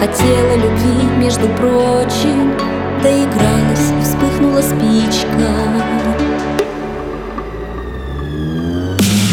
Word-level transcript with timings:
хотела 0.00 0.54
любви, 0.54 1.08
между 1.18 1.46
прочим. 1.48 2.56
Доигралась, 3.02 3.92
вспыхнула 4.02 4.62
спичка. 4.62 5.50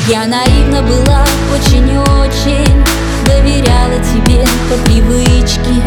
Я 0.10 0.26
наивна 0.26 0.82
была 0.82 1.24
очень-очень. 1.54 2.84
Доверяла 3.26 3.98
тебе 4.14 4.46
по 4.70 4.78
привычке. 4.86 5.82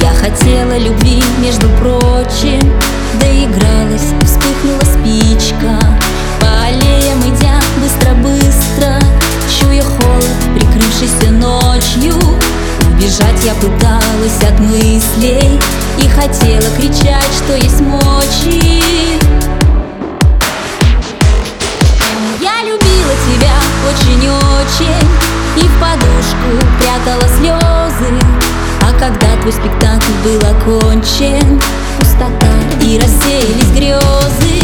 Я 0.00 0.12
хотела 0.14 0.78
любви, 0.78 1.22
между 1.40 1.68
прочим 1.80 2.71
мыслей 15.02 15.58
И 15.98 16.08
хотела 16.08 16.68
кричать, 16.76 17.30
что 17.44 17.56
есть 17.56 17.80
мочи. 17.80 19.18
Я 22.40 22.62
любила 22.62 23.14
тебя 23.26 23.54
очень-очень 23.88 25.08
И 25.56 25.66
в 25.66 25.80
подушку 25.80 26.66
прятала 26.78 27.28
слезы. 27.38 28.12
А 28.82 28.92
когда 28.98 29.36
твой 29.40 29.52
спектакль 29.52 30.12
был 30.24 30.40
окончен 30.48 31.60
Пустота 31.98 32.52
и 32.80 32.98
рассеялись 32.98 33.70
грезы 33.74 34.61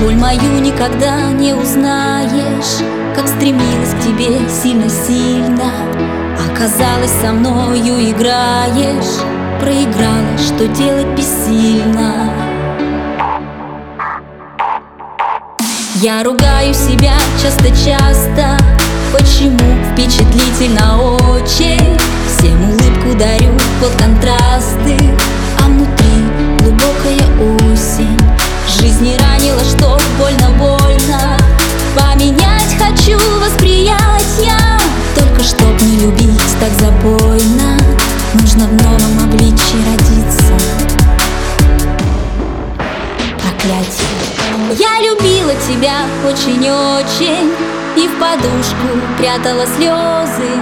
Боль 0.00 0.16
мою 0.16 0.60
никогда 0.60 1.30
не 1.30 1.52
узнаешь 1.52 2.82
Как 3.14 3.28
стремилась 3.28 3.90
к 3.90 4.00
тебе 4.00 4.48
сильно-сильно. 4.48 5.70
Оказалось, 6.50 7.10
со 7.20 7.32
мною 7.32 8.10
играешь 8.10 9.20
Проиграла, 9.60 10.38
что 10.38 10.66
делать 10.68 11.06
бессильно. 11.08 12.32
Я 15.96 16.22
ругаю 16.22 16.72
себя 16.72 17.12
часто-часто. 17.42 18.56
Почему 19.12 19.58
впечатлительно 19.92 20.98
очень 21.28 21.59
Жизнь 28.80 29.04
не 29.04 29.16
ранила, 29.18 29.60
что 29.62 29.98
больно-больно 30.18 31.36
Поменять 31.94 32.78
хочу 32.78 33.18
восприятия 33.38 34.56
Только 35.14 35.44
чтоб 35.44 35.78
не 35.82 35.98
любить 35.98 36.40
так 36.58 36.70
забойно 36.80 37.76
Нужно 38.32 38.66
в 38.68 38.72
новом 38.82 39.24
обличье 39.24 39.76
родиться. 39.84 40.54
Проклятие. 43.36 44.78
Я 44.78 45.00
любила 45.00 45.52
тебя 45.68 46.06
очень-очень 46.26 47.52
И 47.96 48.08
в 48.08 48.18
подушку 48.18 48.86
прятала 49.18 49.66
слезы. 49.76 50.52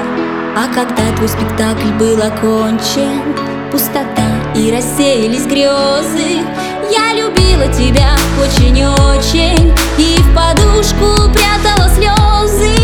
А 0.56 0.66
когда 0.74 1.14
твой 1.14 1.28
спектакль 1.28 1.92
был 2.00 2.20
окончен 2.20 3.22
Пустота 3.70 4.26
и 4.56 4.72
рассеялись 4.72 5.46
грезы 5.46 6.42
Я 6.90 7.12
любила 7.12 7.66
тебя 7.72 8.16
очень-очень 8.40 9.74
И 9.98 10.16
в 10.20 10.34
подушку 10.34 11.30
прятала 11.32 11.88
слезы. 11.94 12.74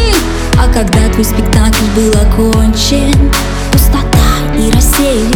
А 0.58 0.66
когда 0.72 1.08
твой 1.12 1.24
спектакль 1.24 1.84
был 1.96 2.12
окончен 2.12 3.32
Пустота 3.72 4.08
и 4.58 4.70
рассеялись 4.70 5.33